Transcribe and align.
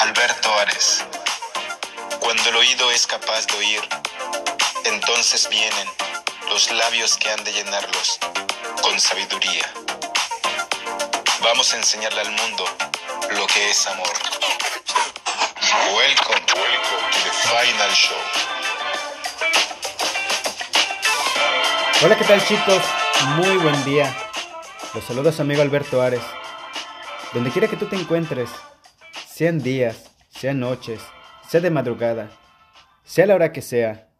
Alberto 0.00 0.50
Ares. 0.58 1.04
Cuando 2.20 2.48
el 2.48 2.56
oído 2.56 2.90
es 2.90 3.06
capaz 3.06 3.46
de 3.46 3.58
oír, 3.58 3.80
entonces 4.86 5.46
vienen 5.50 5.88
los 6.48 6.70
labios 6.70 7.18
que 7.18 7.30
han 7.30 7.44
de 7.44 7.52
llenarlos 7.52 8.18
con 8.80 8.98
sabiduría. 8.98 9.70
Vamos 11.42 11.74
a 11.74 11.76
enseñarle 11.76 12.22
al 12.22 12.30
mundo 12.30 12.64
lo 13.32 13.46
que 13.48 13.68
es 13.68 13.86
amor. 13.88 14.08
Welcome, 15.94 16.46
welcome 16.56 17.06
to 17.12 17.18
the 17.22 17.32
final 17.46 17.90
show. 17.94 18.16
Hola, 22.02 22.16
¿qué 22.16 22.24
tal 22.24 22.46
chicos? 22.46 22.82
Muy 23.36 23.58
buen 23.58 23.84
día. 23.84 24.16
Los 24.94 25.04
saluda 25.04 25.30
su 25.30 25.42
amigo 25.42 25.60
Alberto 25.60 26.00
Ares. 26.00 26.22
Donde 27.34 27.50
quiera 27.50 27.68
que 27.68 27.76
tú 27.76 27.86
te 27.86 27.96
encuentres, 27.96 28.48
sean 29.40 29.62
días, 29.62 30.10
sean 30.28 30.60
noches, 30.60 31.00
sea 31.48 31.62
de 31.62 31.70
madrugada, 31.70 32.30
sea 33.04 33.24
la 33.24 33.34
hora 33.34 33.52
que 33.52 33.62
sea, 33.62 34.10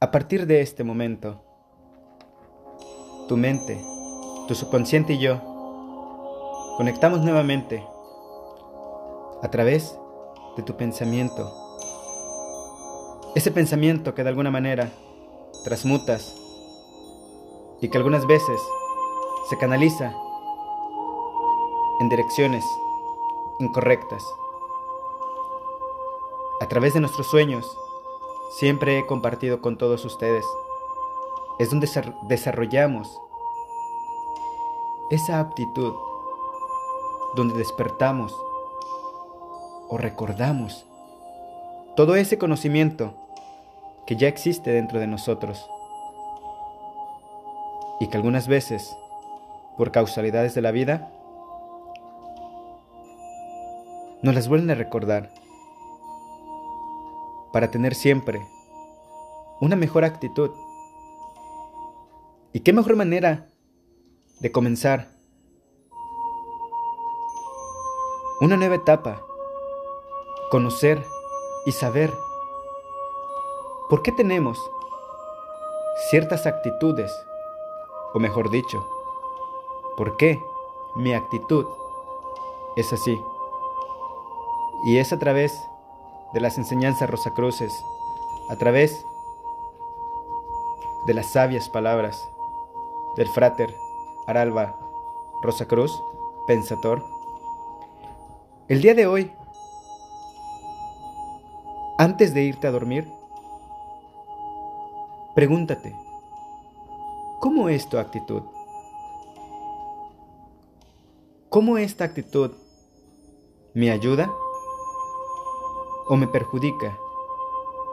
a 0.00 0.10
partir 0.10 0.46
de 0.46 0.60
este 0.60 0.84
momento, 0.84 1.42
tu 3.26 3.38
mente, 3.38 3.82
tu 4.48 4.54
subconsciente 4.54 5.14
y 5.14 5.18
yo 5.18 5.40
conectamos 6.76 7.22
nuevamente 7.22 7.82
a 9.42 9.50
través 9.50 9.98
de 10.58 10.62
tu 10.62 10.76
pensamiento. 10.76 11.50
Ese 13.34 13.50
pensamiento 13.50 14.14
que 14.14 14.24
de 14.24 14.28
alguna 14.28 14.50
manera 14.50 14.90
transmutas 15.64 16.36
y 17.80 17.88
que 17.88 17.96
algunas 17.96 18.26
veces 18.26 18.60
se 19.48 19.56
canaliza 19.56 20.14
en 21.98 22.10
direcciones 22.10 22.62
incorrectas. 23.58 24.24
A 26.60 26.68
través 26.68 26.94
de 26.94 27.00
nuestros 27.00 27.26
sueños, 27.26 27.78
siempre 28.50 28.98
he 28.98 29.06
compartido 29.06 29.60
con 29.60 29.76
todos 29.76 30.04
ustedes. 30.04 30.44
Es 31.58 31.70
donde 31.70 31.88
desarrollamos 32.22 33.20
esa 35.10 35.40
aptitud, 35.40 35.94
donde 37.34 37.54
despertamos 37.54 38.34
o 39.88 39.98
recordamos 39.98 40.84
todo 41.96 42.16
ese 42.16 42.38
conocimiento 42.38 43.14
que 44.06 44.16
ya 44.16 44.28
existe 44.28 44.70
dentro 44.70 45.00
de 45.00 45.06
nosotros 45.06 45.68
y 48.00 48.08
que 48.08 48.16
algunas 48.16 48.48
veces, 48.48 48.96
por 49.76 49.92
causalidades 49.92 50.54
de 50.54 50.62
la 50.62 50.70
vida, 50.70 51.10
nos 54.26 54.34
las 54.34 54.48
vuelven 54.48 54.72
a 54.72 54.74
recordar 54.74 55.30
para 57.52 57.70
tener 57.70 57.94
siempre 57.94 58.44
una 59.60 59.76
mejor 59.76 60.04
actitud. 60.04 60.50
¿Y 62.52 62.58
qué 62.58 62.72
mejor 62.72 62.96
manera 62.96 63.46
de 64.40 64.50
comenzar 64.50 65.06
una 68.40 68.56
nueva 68.56 68.74
etapa? 68.74 69.22
Conocer 70.50 71.04
y 71.64 71.70
saber 71.70 72.12
por 73.88 74.02
qué 74.02 74.10
tenemos 74.10 74.58
ciertas 76.10 76.46
actitudes, 76.46 77.12
o 78.12 78.18
mejor 78.18 78.50
dicho, 78.50 78.84
por 79.96 80.16
qué 80.16 80.42
mi 80.96 81.14
actitud 81.14 81.64
es 82.74 82.92
así. 82.92 83.16
Y 84.84 84.98
es 84.98 85.12
a 85.12 85.18
través 85.18 85.60
de 86.32 86.40
las 86.40 86.58
enseñanzas 86.58 87.08
rosacruces, 87.08 87.72
a 88.48 88.56
través 88.56 89.04
de 91.06 91.14
las 91.14 91.26
sabias 91.26 91.68
palabras 91.68 92.20
del 93.16 93.28
frater 93.28 93.74
Aralba 94.26 94.76
Rosacruz, 95.42 96.02
pensador. 96.46 97.04
El 98.68 98.82
día 98.82 98.94
de 98.94 99.06
hoy, 99.06 99.32
antes 101.98 102.34
de 102.34 102.42
irte 102.42 102.66
a 102.66 102.72
dormir, 102.72 103.08
pregúntate, 105.34 105.94
¿cómo 107.40 107.68
es 107.68 107.88
tu 107.88 107.98
actitud? 107.98 108.42
¿Cómo 111.48 111.78
esta 111.78 112.04
actitud 112.04 112.52
me 113.72 113.90
ayuda 113.90 114.30
o 116.08 116.16
me 116.16 116.26
perjudica 116.26 116.98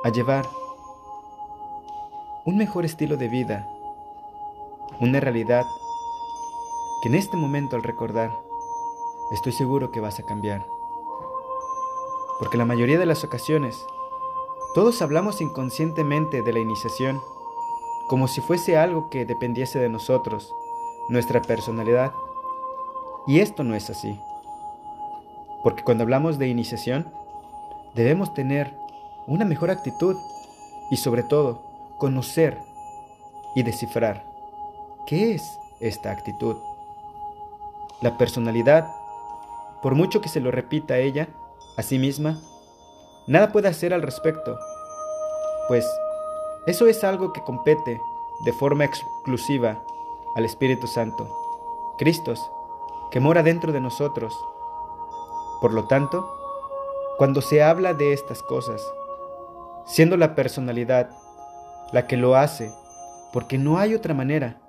a 0.03 0.09
llevar 0.09 0.47
un 2.45 2.57
mejor 2.57 2.85
estilo 2.85 3.17
de 3.17 3.27
vida, 3.27 3.67
una 4.99 5.19
realidad 5.19 5.65
que 7.01 7.09
en 7.09 7.15
este 7.15 7.37
momento 7.37 7.75
al 7.75 7.83
recordar 7.83 8.31
estoy 9.31 9.51
seguro 9.51 9.91
que 9.91 9.99
vas 9.99 10.19
a 10.19 10.23
cambiar. 10.23 10.65
Porque 12.39 12.57
la 12.57 12.65
mayoría 12.65 12.99
de 12.99 13.05
las 13.05 13.23
ocasiones 13.23 13.85
todos 14.73 15.01
hablamos 15.01 15.39
inconscientemente 15.39 16.41
de 16.41 16.53
la 16.53 16.59
iniciación 16.59 17.21
como 18.07 18.27
si 18.27 18.41
fuese 18.41 18.77
algo 18.77 19.09
que 19.09 19.25
dependiese 19.25 19.79
de 19.79 19.89
nosotros, 19.89 20.53
nuestra 21.09 21.41
personalidad. 21.41 22.13
Y 23.25 23.39
esto 23.39 23.63
no 23.63 23.75
es 23.75 23.89
así. 23.89 24.19
Porque 25.63 25.83
cuando 25.83 26.03
hablamos 26.03 26.37
de 26.37 26.47
iniciación, 26.47 27.11
debemos 27.93 28.33
tener 28.33 28.73
una 29.27 29.45
mejor 29.45 29.71
actitud 29.71 30.15
y 30.89 30.97
sobre 30.97 31.23
todo 31.23 31.61
conocer 31.97 32.57
y 33.55 33.63
descifrar 33.63 34.25
qué 35.05 35.33
es 35.33 35.59
esta 35.79 36.11
actitud. 36.11 36.57
La 38.01 38.17
personalidad, 38.17 38.87
por 39.81 39.95
mucho 39.95 40.21
que 40.21 40.29
se 40.29 40.39
lo 40.39 40.51
repita 40.51 40.95
a 40.95 40.99
ella, 40.99 41.29
a 41.77 41.81
sí 41.81 41.99
misma, 41.99 42.39
nada 43.27 43.51
puede 43.51 43.67
hacer 43.67 43.93
al 43.93 44.01
respecto, 44.01 44.57
pues 45.67 45.85
eso 46.65 46.87
es 46.87 47.03
algo 47.03 47.33
que 47.33 47.43
compete 47.43 47.99
de 48.45 48.53
forma 48.53 48.85
exclusiva 48.85 49.83
al 50.35 50.45
Espíritu 50.45 50.87
Santo, 50.87 51.29
Cristo, 51.97 52.33
que 53.11 53.19
mora 53.19 53.43
dentro 53.43 53.71
de 53.71 53.79
nosotros. 53.79 54.33
Por 55.61 55.73
lo 55.73 55.85
tanto, 55.85 56.42
cuando 57.17 57.41
se 57.41 57.61
habla 57.61 57.93
de 57.93 58.13
estas 58.13 58.41
cosas, 58.41 58.81
siendo 59.85 60.17
la 60.17 60.35
personalidad 60.35 61.09
la 61.91 62.07
que 62.07 62.17
lo 62.17 62.35
hace, 62.35 62.71
porque 63.31 63.57
no 63.57 63.77
hay 63.77 63.93
otra 63.93 64.13
manera, 64.13 64.59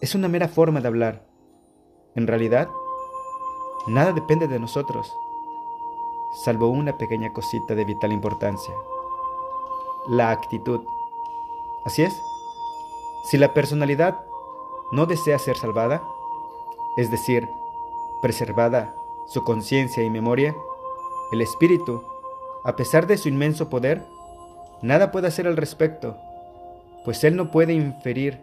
es 0.00 0.14
una 0.14 0.28
mera 0.28 0.48
forma 0.48 0.80
de 0.80 0.88
hablar. 0.88 1.26
En 2.14 2.26
realidad, 2.26 2.68
nada 3.86 4.12
depende 4.12 4.46
de 4.46 4.58
nosotros, 4.58 5.12
salvo 6.44 6.68
una 6.68 6.96
pequeña 6.96 7.32
cosita 7.32 7.74
de 7.74 7.84
vital 7.84 8.12
importancia, 8.12 8.74
la 10.08 10.30
actitud. 10.30 10.80
Así 11.84 12.02
es, 12.02 12.14
si 13.24 13.38
la 13.38 13.52
personalidad 13.52 14.24
no 14.92 15.06
desea 15.06 15.38
ser 15.38 15.56
salvada, 15.56 16.02
es 16.96 17.10
decir, 17.10 17.48
preservada 18.22 18.94
su 19.26 19.42
conciencia 19.44 20.02
y 20.02 20.10
memoria, 20.10 20.54
el 21.32 21.40
espíritu, 21.40 22.04
a 22.64 22.76
pesar 22.76 23.06
de 23.06 23.16
su 23.16 23.28
inmenso 23.28 23.68
poder, 23.70 24.02
nada 24.82 25.10
puede 25.12 25.28
hacer 25.28 25.46
al 25.46 25.56
respecto, 25.56 26.16
pues 27.04 27.22
él 27.24 27.36
no 27.36 27.50
puede 27.50 27.72
inferir 27.72 28.40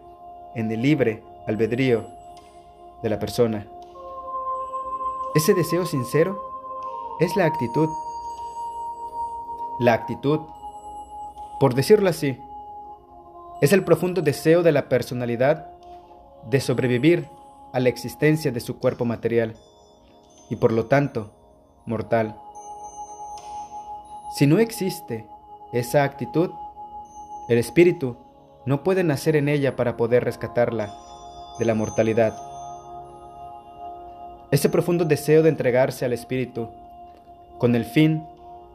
en 0.55 0.71
el 0.71 0.81
libre 0.81 1.23
albedrío 1.47 2.07
de 3.03 3.09
la 3.09 3.19
persona. 3.19 3.67
Ese 5.35 5.53
deseo 5.53 5.85
sincero 5.85 6.41
es 7.19 7.35
la 7.35 7.45
actitud. 7.45 7.89
La 9.79 9.93
actitud, 9.93 10.39
por 11.59 11.75
decirlo 11.75 12.09
así, 12.09 12.39
es 13.61 13.73
el 13.73 13.83
profundo 13.83 14.21
deseo 14.21 14.63
de 14.63 14.71
la 14.71 14.89
personalidad 14.89 15.71
de 16.49 16.59
sobrevivir 16.59 17.27
a 17.73 17.79
la 17.79 17.89
existencia 17.89 18.51
de 18.51 18.59
su 18.59 18.79
cuerpo 18.79 19.05
material 19.05 19.55
y 20.49 20.55
por 20.55 20.71
lo 20.71 20.85
tanto 20.85 21.31
mortal 21.85 22.39
Si 24.37 24.45
no 24.45 24.59
existe 24.59 25.25
esa 25.73 26.03
actitud, 26.03 26.51
el 27.49 27.57
espíritu 27.57 28.17
no 28.67 28.83
puede 28.83 29.03
nacer 29.03 29.35
en 29.35 29.49
ella 29.49 29.75
para 29.75 29.97
poder 29.97 30.23
rescatarla 30.23 30.93
de 31.57 31.65
la 31.65 31.73
mortalidad. 31.73 32.37
Ese 34.51 34.69
profundo 34.69 35.05
deseo 35.05 35.41
de 35.41 35.49
entregarse 35.49 36.05
al 36.05 36.13
espíritu 36.13 36.69
con 37.57 37.73
el 37.73 37.83
fin 37.83 38.23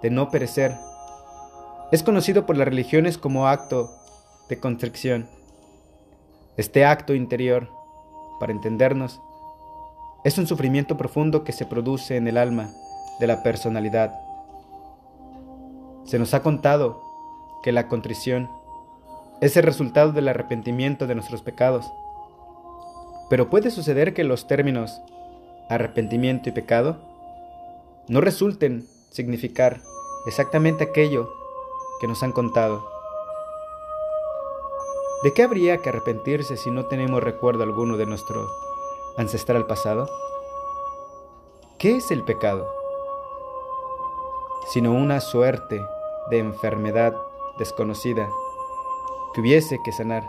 de 0.03 0.11
no 0.11 0.31
perecer 0.31 0.75
es 1.93 2.03
conocido 2.03 2.45
por 2.45 2.57
las 2.57 2.67
religiones 2.67 3.17
como 3.17 3.47
acto 3.47 3.89
de 4.49 4.59
constricción. 4.59 5.29
Este 6.57 6.85
acto 6.85 7.15
interior, 7.15 7.69
para 8.41 8.51
entendernos, 8.51 9.21
es 10.25 10.39
un 10.39 10.49
sufrimiento 10.49 10.97
profundo 10.97 11.45
que 11.45 11.53
se 11.53 11.67
produce 11.67 12.17
en 12.17 12.27
el 12.27 12.37
alma 12.37 12.69
de 13.21 13.29
la 13.29 13.45
personalidad. 13.45 14.32
Se 16.05 16.19
nos 16.19 16.35
ha 16.35 16.43
contado 16.43 17.01
que 17.63 17.73
la 17.73 17.89
contrición 17.89 18.51
es 19.41 19.57
el 19.57 19.63
resultado 19.63 20.13
del 20.13 20.29
arrepentimiento 20.29 21.07
de 21.07 21.15
nuestros 21.15 21.43
pecados. 21.43 21.91
Pero 23.31 23.51
puede 23.51 23.71
suceder 23.71 24.15
que 24.15 24.25
los 24.25 24.47
términos 24.47 25.01
arrepentimiento 25.69 26.49
y 26.49 26.53
pecado 26.53 26.99
no 28.09 28.21
resulten 28.21 28.87
significar 29.11 29.81
exactamente 30.27 30.85
aquello 30.85 31.33
que 32.01 32.09
nos 32.09 32.23
han 32.23 32.33
contado. 32.33 32.85
¿De 35.23 35.33
qué 35.33 35.45
habría 35.45 35.79
que 35.79 35.89
arrepentirse 35.89 36.57
si 36.57 36.71
no 36.71 36.87
tenemos 36.87 37.23
recuerdo 37.23 37.63
alguno 37.63 37.97
de 37.97 38.07
nuestro 38.07 38.49
ancestral 39.17 39.67
pasado? 39.67 40.09
¿Qué 41.79 41.97
es 41.97 42.11
el 42.11 42.25
pecado? 42.25 42.82
Sino 44.73 44.93
una 44.93 45.21
suerte 45.21 45.81
de 46.31 46.39
enfermedad 46.39 47.15
desconocida 47.59 48.29
que 49.35 49.41
hubiese 49.41 49.79
que 49.85 49.93
sanar. 49.93 50.25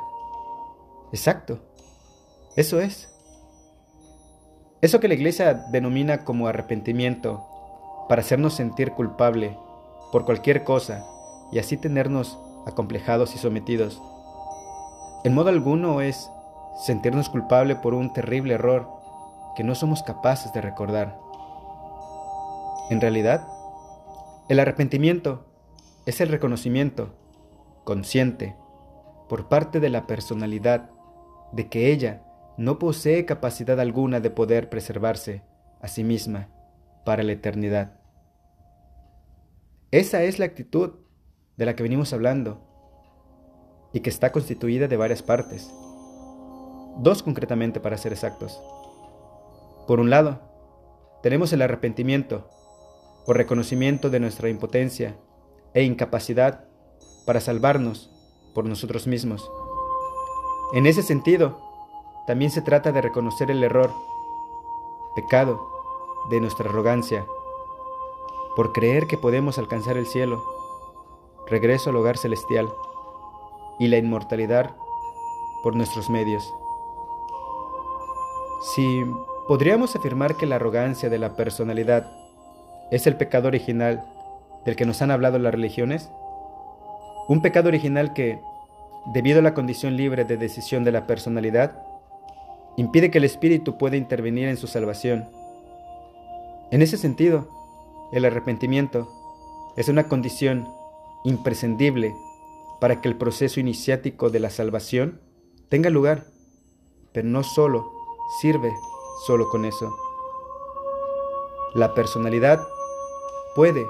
Exacto, 1.11 1.59
eso 2.55 2.79
es. 2.79 3.09
Eso 4.81 4.99
que 4.99 5.07
la 5.07 5.13
iglesia 5.13 5.53
denomina 5.71 6.25
como 6.25 6.47
arrepentimiento 6.47 7.45
para 8.09 8.21
hacernos 8.21 8.53
sentir 8.53 8.91
culpable 8.91 9.57
por 10.11 10.25
cualquier 10.25 10.63
cosa 10.63 11.05
y 11.51 11.59
así 11.59 11.77
tenernos 11.77 12.37
acomplejados 12.65 13.35
y 13.35 13.37
sometidos 13.37 14.01
en 15.23 15.33
modo 15.33 15.47
alguno 15.47 16.01
es 16.01 16.29
sentirnos 16.75 17.29
culpable 17.29 17.77
por 17.77 17.93
un 17.93 18.11
terrible 18.11 18.55
error 18.55 18.89
que 19.55 19.63
no 19.63 19.73
somos 19.73 20.03
capaces 20.03 20.51
de 20.51 20.59
recordar. 20.59 21.17
En 22.89 22.99
realidad, 22.99 23.47
el 24.49 24.59
arrepentimiento 24.59 25.45
es 26.05 26.19
el 26.19 26.29
reconocimiento 26.29 27.15
consciente 27.85 28.55
por 29.29 29.47
parte 29.47 29.79
de 29.79 29.89
la 29.89 30.05
personalidad 30.05 30.89
de 31.53 31.69
que 31.69 31.91
ella 31.91 32.23
no 32.57 32.77
posee 32.77 33.25
capacidad 33.25 33.79
alguna 33.79 34.19
de 34.19 34.29
poder 34.29 34.69
preservarse 34.69 35.43
a 35.81 35.87
sí 35.87 36.03
misma 36.03 36.49
para 37.05 37.23
la 37.23 37.31
eternidad. 37.31 37.99
Esa 39.91 40.23
es 40.23 40.39
la 40.39 40.45
actitud 40.45 40.93
de 41.55 41.65
la 41.65 41.75
que 41.75 41.83
venimos 41.83 42.13
hablando 42.13 42.61
y 43.93 44.01
que 44.01 44.09
está 44.09 44.31
constituida 44.31 44.87
de 44.87 44.97
varias 44.97 45.23
partes. 45.23 45.71
Dos 46.97 47.23
concretamente 47.23 47.79
para 47.79 47.97
ser 47.97 48.11
exactos. 48.11 48.61
Por 49.87 49.99
un 49.99 50.09
lado, 50.09 50.41
tenemos 51.21 51.53
el 51.53 51.61
arrepentimiento 51.61 52.49
o 53.25 53.33
reconocimiento 53.33 54.09
de 54.09 54.19
nuestra 54.19 54.49
impotencia 54.49 55.15
e 55.73 55.83
incapacidad 55.83 56.65
para 57.25 57.39
salvarnos 57.39 58.11
por 58.53 58.65
nosotros 58.65 59.07
mismos. 59.07 59.49
En 60.73 60.85
ese 60.85 61.03
sentido, 61.03 61.59
también 62.27 62.51
se 62.51 62.61
trata 62.61 62.91
de 62.91 63.01
reconocer 63.01 63.51
el 63.51 63.63
error, 63.63 63.91
pecado, 65.15 65.61
de 66.29 66.39
nuestra 66.39 66.69
arrogancia, 66.69 67.25
por 68.55 68.71
creer 68.71 69.07
que 69.07 69.17
podemos 69.17 69.57
alcanzar 69.57 69.97
el 69.97 70.05
cielo, 70.05 70.43
regreso 71.47 71.89
al 71.89 71.97
hogar 71.97 72.17
celestial 72.17 72.71
y 73.79 73.87
la 73.87 73.97
inmortalidad 73.97 74.75
por 75.63 75.75
nuestros 75.75 76.09
medios. 76.09 76.53
Si 78.73 79.03
podríamos 79.47 79.95
afirmar 79.95 80.35
que 80.35 80.45
la 80.45 80.55
arrogancia 80.55 81.09
de 81.09 81.19
la 81.19 81.35
personalidad 81.35 82.22
es 82.91 83.07
el 83.07 83.15
pecado 83.15 83.47
original 83.47 84.03
del 84.65 84.75
que 84.75 84.85
nos 84.85 85.01
han 85.01 85.11
hablado 85.11 85.39
las 85.39 85.53
religiones, 85.53 86.09
un 87.27 87.41
pecado 87.41 87.69
original 87.69 88.13
que, 88.13 88.39
debido 89.13 89.39
a 89.39 89.43
la 89.43 89.53
condición 89.53 89.97
libre 89.97 90.25
de 90.25 90.37
decisión 90.37 90.83
de 90.83 90.91
la 90.91 91.07
personalidad, 91.07 91.81
impide 92.77 93.11
que 93.11 93.19
el 93.19 93.23
espíritu 93.23 93.77
pueda 93.77 93.97
intervenir 93.97 94.47
en 94.47 94.57
su 94.57 94.67
salvación. 94.67 95.25
En 96.71 96.81
ese 96.81 96.97
sentido, 96.97 97.47
el 98.11 98.25
arrepentimiento 98.25 99.09
es 99.77 99.89
una 99.89 100.07
condición 100.07 100.67
imprescindible 101.23 102.13
para 102.79 103.01
que 103.01 103.07
el 103.07 103.15
proceso 103.15 103.59
iniciático 103.59 104.29
de 104.29 104.39
la 104.39 104.49
salvación 104.49 105.21
tenga 105.69 105.89
lugar, 105.89 106.25
pero 107.11 107.27
no 107.27 107.43
solo 107.43 107.91
sirve 108.41 108.71
solo 109.25 109.49
con 109.49 109.65
eso. 109.65 109.95
La 111.73 111.93
personalidad 111.93 112.61
puede, 113.55 113.87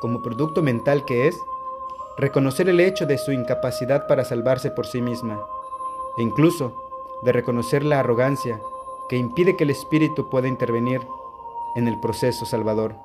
como 0.00 0.22
producto 0.22 0.62
mental 0.62 1.04
que 1.04 1.28
es, 1.28 1.38
reconocer 2.16 2.68
el 2.68 2.80
hecho 2.80 3.06
de 3.06 3.18
su 3.18 3.32
incapacidad 3.32 4.06
para 4.06 4.24
salvarse 4.24 4.70
por 4.70 4.86
sí 4.86 5.00
misma, 5.00 5.40
e 6.16 6.22
incluso 6.22 6.72
de 7.22 7.32
reconocer 7.32 7.84
la 7.84 8.00
arrogancia 8.00 8.60
que 9.08 9.16
impide 9.16 9.56
que 9.56 9.64
el 9.64 9.70
Espíritu 9.70 10.28
pueda 10.30 10.48
intervenir 10.48 11.06
en 11.74 11.88
el 11.88 11.98
proceso 12.00 12.46
salvador. 12.46 12.96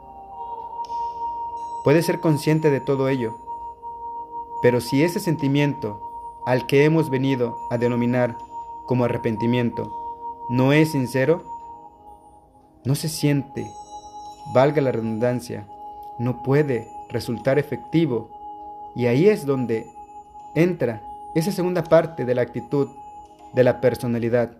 Puede 1.84 2.04
ser 2.04 2.20
consciente 2.20 2.70
de 2.70 2.82
todo 2.82 3.10
ello, 3.10 3.36
pero 4.62 4.82
si 4.82 5.04
ese 5.04 5.20
sentimiento 5.20 6.02
al 6.46 6.68
que 6.68 6.86
hemos 6.86 7.10
venido 7.10 7.58
a 7.70 7.78
denominar 7.78 8.38
como 8.86 9.06
arrepentimiento 9.06 9.96
no 10.50 10.74
es 10.74 10.92
sincero, 10.92 11.44
no 12.84 12.96
se 12.96 13.10
siente, 13.10 13.70
valga 14.54 14.82
la 14.82 14.92
redundancia, 14.92 15.68
no 16.20 16.44
puede 16.44 16.88
resultar 17.10 17.58
efectivo. 17.58 18.30
Y 18.96 19.08
ahí 19.08 19.28
es 19.28 19.46
donde 19.46 19.88
entra 20.56 21.02
esa 21.36 21.52
segunda 21.52 21.84
parte 21.84 22.26
de 22.26 22.36
la 22.36 22.42
actitud 22.42 22.90
de 23.54 23.64
la 23.64 23.82
personalidad 23.82 24.58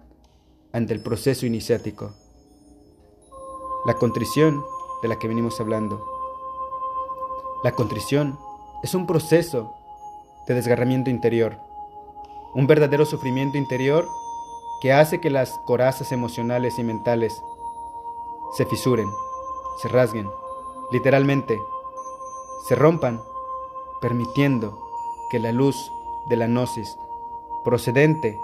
ante 0.72 0.94
el 0.94 1.02
proceso 1.02 1.46
iniciático. 1.46 2.14
La 3.86 3.94
contrición 3.96 4.64
de 5.02 5.08
la 5.08 5.18
que 5.18 5.28
venimos 5.28 5.60
hablando. 5.60 6.04
La 7.64 7.72
contrición 7.72 8.38
es 8.84 8.96
un 8.96 9.06
proceso 9.06 9.74
de 10.48 10.56
desgarramiento 10.56 11.10
interior, 11.10 11.58
un 12.54 12.68
verdadero 12.68 13.06
sufrimiento 13.06 13.58
interior 13.58 14.08
que 14.82 14.94
hace 14.94 15.20
que 15.20 15.30
las 15.30 15.60
corazas 15.66 16.12
emocionales 16.12 16.80
y 16.80 16.84
mentales 16.84 17.42
se 18.56 18.66
fisuren, 18.66 19.10
se 19.82 19.90
rasguen, 19.90 20.30
literalmente, 20.92 21.60
se 22.68 22.76
rompan, 22.76 23.22
permitiendo 24.02 24.80
que 25.30 25.40
la 25.40 25.52
luz 25.52 25.92
de 26.30 26.36
la 26.36 26.48
gnosis, 26.48 26.98
procedente 27.64 28.38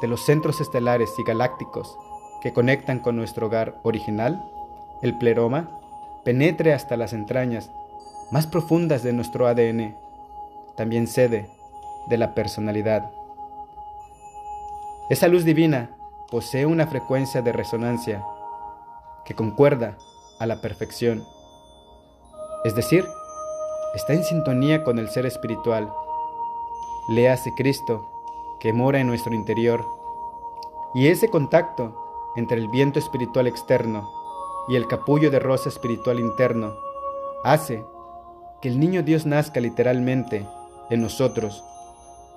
de 0.00 0.08
los 0.08 0.20
centros 0.20 0.60
estelares 0.60 1.18
y 1.18 1.22
galácticos 1.22 1.98
que 2.40 2.52
conectan 2.52 2.98
con 2.98 3.16
nuestro 3.16 3.46
hogar 3.46 3.80
original, 3.82 4.50
el 5.00 5.16
pleroma, 5.18 5.78
penetre 6.24 6.72
hasta 6.72 6.96
las 6.96 7.12
entrañas 7.12 7.70
más 8.30 8.46
profundas 8.46 9.02
de 9.02 9.12
nuestro 9.12 9.46
ADN 9.46 9.96
también 10.76 11.06
sede 11.06 11.48
de 12.08 12.18
la 12.18 12.34
personalidad. 12.34 13.10
Esa 15.10 15.28
luz 15.28 15.44
divina 15.44 15.90
posee 16.30 16.64
una 16.66 16.86
frecuencia 16.86 17.42
de 17.42 17.52
resonancia 17.52 18.24
que 19.24 19.34
concuerda 19.34 19.98
a 20.38 20.46
la 20.46 20.60
perfección, 20.60 21.24
es 22.64 22.74
decir, 22.74 23.08
está 23.94 24.14
en 24.14 24.24
sintonía 24.24 24.84
con 24.84 24.98
el 24.98 25.08
ser 25.10 25.26
espiritual. 25.26 25.92
Le 27.08 27.28
hace 27.28 27.52
Cristo 27.54 28.08
que 28.60 28.72
mora 28.72 29.00
en 29.00 29.08
nuestro 29.08 29.34
interior 29.34 29.84
y 30.94 31.08
ese 31.08 31.28
contacto 31.28 32.32
entre 32.36 32.58
el 32.58 32.68
viento 32.68 32.98
espiritual 32.98 33.46
externo 33.46 34.08
y 34.68 34.76
el 34.76 34.86
capullo 34.86 35.30
de 35.30 35.40
rosa 35.40 35.68
espiritual 35.68 36.20
interno 36.20 36.74
hace 37.44 37.84
que 38.60 38.68
el 38.68 38.78
niño 38.78 39.02
Dios 39.02 39.26
nazca 39.26 39.60
literalmente 39.60 40.46
en 40.90 41.02
nosotros 41.02 41.64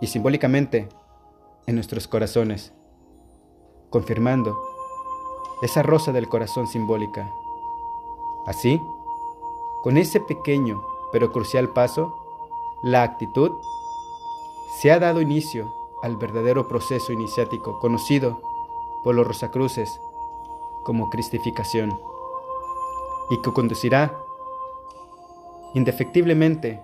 y 0.01 0.07
simbólicamente 0.07 0.89
en 1.67 1.75
nuestros 1.75 2.07
corazones, 2.07 2.73
confirmando 3.89 4.57
esa 5.61 5.83
rosa 5.83 6.11
del 6.11 6.27
corazón 6.27 6.67
simbólica. 6.67 7.31
Así, 8.47 8.79
con 9.85 9.97
ese 9.97 10.19
pequeño 10.19 10.83
pero 11.11 11.31
crucial 11.31 11.69
paso, 11.69 12.11
la 12.81 13.03
actitud, 13.03 13.51
se 14.81 14.91
ha 14.91 14.97
dado 14.97 15.21
inicio 15.21 15.71
al 16.01 16.17
verdadero 16.17 16.67
proceso 16.67 17.13
iniciático 17.13 17.77
conocido 17.77 18.41
por 19.03 19.13
los 19.13 19.27
Rosacruces 19.27 20.01
como 20.85 21.11
cristificación 21.11 21.99
y 23.29 23.39
que 23.43 23.53
conducirá 23.53 24.17
indefectiblemente 25.75 26.81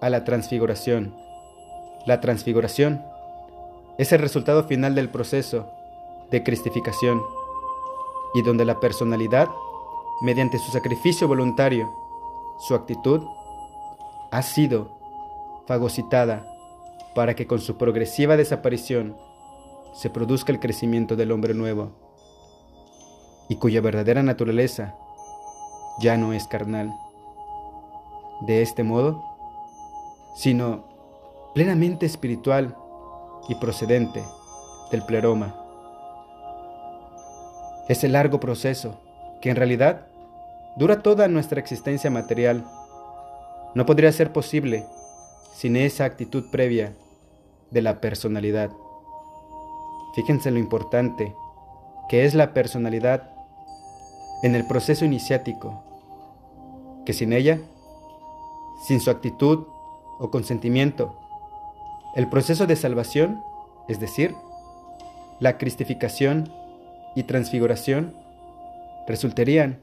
a 0.00 0.08
la 0.08 0.24
transfiguración. 0.24 1.14
La 2.06 2.22
transfiguración 2.22 3.04
es 3.98 4.12
el 4.12 4.18
resultado 4.18 4.64
final 4.64 4.94
del 4.94 5.10
proceso 5.10 5.70
de 6.30 6.42
cristificación 6.42 7.22
y 8.32 8.40
donde 8.40 8.64
la 8.64 8.80
personalidad, 8.80 9.50
mediante 10.22 10.56
su 10.56 10.72
sacrificio 10.72 11.28
voluntario, 11.28 11.99
su 12.60 12.74
actitud, 12.74 13.22
ha 14.30 14.42
sido 14.42 14.98
fagocitada 15.66 16.46
para 17.14 17.34
que 17.34 17.46
con 17.46 17.60
su 17.60 17.76
progresiva 17.76 18.36
desaparición 18.36 19.16
se 19.94 20.10
produzca 20.10 20.52
el 20.52 20.60
crecimiento 20.60 21.16
del 21.16 21.32
hombre 21.32 21.54
nuevo 21.54 21.92
y 23.48 23.56
cuya 23.56 23.80
verdadera 23.80 24.22
naturaleza 24.22 24.94
ya 26.00 26.16
no 26.16 26.32
es 26.32 26.46
carnal. 26.46 26.94
De 28.42 28.62
este 28.62 28.84
modo, 28.84 29.24
sino 30.36 30.84
plenamente 31.54 32.06
espiritual 32.06 32.76
y 33.48 33.56
procedente 33.56 34.22
del 34.90 35.02
pleroma. 35.04 35.56
Es 37.88 38.04
el 38.04 38.12
largo 38.12 38.38
proceso 38.38 39.00
que 39.40 39.50
en 39.50 39.56
realidad 39.56 40.09
dura 40.76 41.02
toda 41.02 41.28
nuestra 41.28 41.60
existencia 41.60 42.10
material. 42.10 42.64
No 43.74 43.86
podría 43.86 44.12
ser 44.12 44.32
posible 44.32 44.86
sin 45.54 45.76
esa 45.76 46.04
actitud 46.04 46.50
previa 46.50 46.94
de 47.70 47.82
la 47.82 48.00
personalidad. 48.00 48.70
Fíjense 50.14 50.50
lo 50.50 50.58
importante 50.58 51.34
que 52.08 52.24
es 52.24 52.34
la 52.34 52.52
personalidad 52.52 53.30
en 54.42 54.54
el 54.54 54.66
proceso 54.66 55.04
iniciático, 55.04 55.84
que 57.04 57.12
sin 57.12 57.32
ella, 57.32 57.60
sin 58.86 59.00
su 59.00 59.10
actitud 59.10 59.66
o 60.18 60.30
consentimiento, 60.30 61.16
el 62.16 62.28
proceso 62.28 62.66
de 62.66 62.74
salvación, 62.74 63.42
es 63.86 64.00
decir, 64.00 64.34
la 65.38 65.58
cristificación 65.58 66.52
y 67.14 67.22
transfiguración, 67.22 68.14
resultarían 69.06 69.80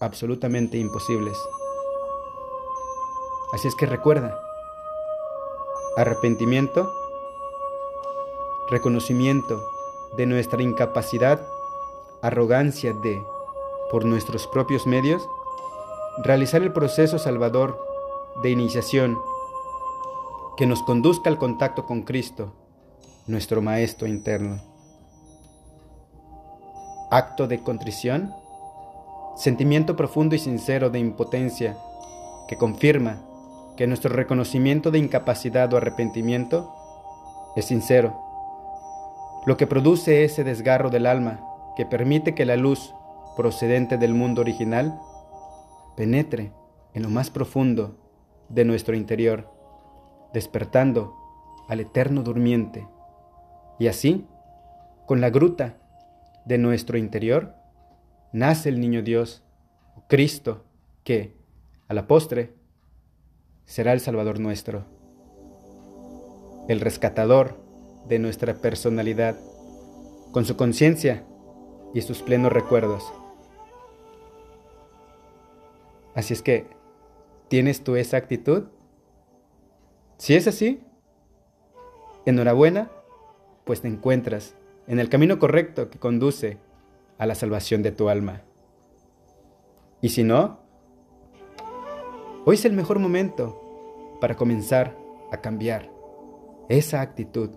absolutamente 0.00 0.78
imposibles. 0.78 1.38
Así 3.52 3.68
es 3.68 3.74
que 3.74 3.86
recuerda, 3.86 4.40
arrepentimiento, 5.96 6.92
reconocimiento 8.68 9.62
de 10.16 10.26
nuestra 10.26 10.62
incapacidad, 10.62 11.40
arrogancia 12.22 12.92
de, 12.92 13.22
por 13.90 14.04
nuestros 14.04 14.46
propios 14.46 14.86
medios, 14.86 15.26
realizar 16.22 16.62
el 16.62 16.72
proceso 16.72 17.18
salvador 17.18 17.78
de 18.42 18.50
iniciación 18.50 19.18
que 20.56 20.66
nos 20.66 20.82
conduzca 20.82 21.30
al 21.30 21.38
contacto 21.38 21.86
con 21.86 22.02
Cristo, 22.02 22.52
nuestro 23.26 23.62
Maestro 23.62 24.06
interno. 24.06 24.60
Acto 27.10 27.46
de 27.46 27.62
contrición, 27.62 28.34
sentimiento 29.38 29.94
profundo 29.94 30.34
y 30.34 30.38
sincero 30.40 30.90
de 30.90 30.98
impotencia 30.98 31.76
que 32.48 32.56
confirma 32.56 33.22
que 33.76 33.86
nuestro 33.86 34.12
reconocimiento 34.12 34.90
de 34.90 34.98
incapacidad 34.98 35.72
o 35.72 35.76
arrepentimiento 35.76 36.74
es 37.54 37.66
sincero, 37.66 38.18
lo 39.46 39.56
que 39.56 39.68
produce 39.68 40.24
ese 40.24 40.42
desgarro 40.42 40.90
del 40.90 41.06
alma 41.06 41.40
que 41.76 41.86
permite 41.86 42.34
que 42.34 42.44
la 42.44 42.56
luz 42.56 42.92
procedente 43.36 43.96
del 43.96 44.12
mundo 44.12 44.40
original 44.40 44.98
penetre 45.96 46.50
en 46.92 47.04
lo 47.04 47.08
más 47.08 47.30
profundo 47.30 47.96
de 48.48 48.64
nuestro 48.64 48.96
interior, 48.96 49.48
despertando 50.32 51.14
al 51.68 51.78
eterno 51.78 52.24
durmiente. 52.24 52.88
Y 53.78 53.86
así, 53.86 54.26
con 55.06 55.20
la 55.20 55.30
gruta 55.30 55.76
de 56.44 56.58
nuestro 56.58 56.98
interior, 56.98 57.54
nace 58.32 58.68
el 58.68 58.80
niño 58.80 59.02
Dios, 59.02 59.42
Cristo, 60.08 60.64
que, 61.04 61.34
a 61.88 61.94
la 61.94 62.06
postre, 62.06 62.54
será 63.64 63.92
el 63.92 64.00
Salvador 64.00 64.40
nuestro, 64.40 64.84
el 66.68 66.80
rescatador 66.80 67.56
de 68.08 68.18
nuestra 68.18 68.54
personalidad, 68.54 69.36
con 70.32 70.44
su 70.44 70.56
conciencia 70.56 71.24
y 71.94 72.02
sus 72.02 72.22
plenos 72.22 72.52
recuerdos. 72.52 73.12
Así 76.14 76.34
es 76.34 76.42
que, 76.42 76.66
¿tienes 77.48 77.82
tú 77.84 77.96
esa 77.96 78.16
actitud? 78.16 78.64
Si 80.18 80.34
es 80.34 80.46
así, 80.46 80.82
enhorabuena, 82.26 82.90
pues 83.64 83.80
te 83.80 83.88
encuentras 83.88 84.54
en 84.86 84.98
el 84.98 85.08
camino 85.08 85.38
correcto 85.38 85.90
que 85.90 85.98
conduce 85.98 86.58
a 87.18 87.26
la 87.26 87.34
salvación 87.34 87.82
de 87.82 87.92
tu 87.92 88.08
alma. 88.08 88.42
Y 90.00 90.10
si 90.10 90.22
no, 90.22 90.68
Hoy 92.48 92.54
es 92.54 92.64
el 92.64 92.72
mejor 92.72 92.98
momento 92.98 94.16
para 94.22 94.34
comenzar 94.34 94.96
a 95.30 95.36
cambiar 95.42 95.90
esa 96.70 97.02
actitud. 97.02 97.50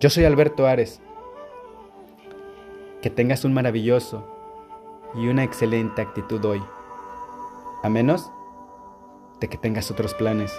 Yo 0.00 0.10
soy 0.10 0.24
Alberto 0.24 0.66
Ares. 0.66 1.00
Que 3.00 3.10
tengas 3.10 3.44
un 3.44 3.54
maravilloso 3.54 4.26
y 5.14 5.28
una 5.28 5.44
excelente 5.44 6.02
actitud 6.02 6.44
hoy. 6.44 6.60
A 7.84 7.88
menos 7.88 8.28
de 9.38 9.48
que 9.48 9.56
tengas 9.56 9.92
otros 9.92 10.14
planes. 10.14 10.52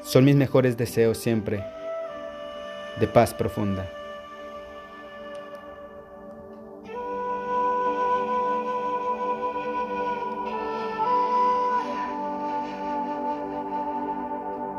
Son 0.00 0.24
mis 0.24 0.34
mejores 0.34 0.76
deseos 0.76 1.16
siempre 1.18 1.62
de 2.96 3.06
paz 3.06 3.32
profunda. 3.32 4.01